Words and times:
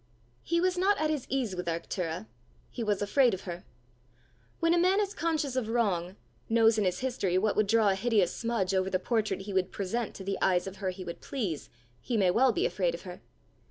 He 0.41 0.59
was 0.59 0.79
not 0.79 0.99
at 0.99 1.11
his 1.11 1.27
ease 1.29 1.55
with 1.55 1.67
Arctura; 1.67 2.25
he 2.71 2.83
was 2.83 3.03
afraid 3.03 3.35
of 3.35 3.41
her. 3.41 3.65
When 4.59 4.73
a 4.73 4.79
man 4.79 4.99
is 4.99 5.13
conscious 5.13 5.55
of 5.55 5.69
wrong, 5.69 6.15
knows 6.49 6.79
in 6.79 6.85
his 6.85 7.01
history 7.01 7.37
what 7.37 7.55
would 7.55 7.67
draw 7.67 7.89
a 7.89 7.93
hideous 7.95 8.33
smudge 8.33 8.73
over 8.73 8.89
the 8.89 8.97
portrait 8.97 9.41
he 9.41 9.53
would 9.53 9.71
present 9.71 10.15
to 10.15 10.23
the 10.23 10.39
eyes 10.41 10.65
of 10.65 10.77
her 10.77 10.89
he 10.89 11.05
would 11.05 11.21
please, 11.21 11.69
he 11.99 12.17
may 12.17 12.31
well 12.31 12.51
be 12.51 12.65
afraid 12.65 12.95
of 12.95 13.03
her. 13.03 13.21